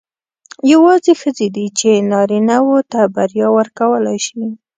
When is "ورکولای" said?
3.57-4.17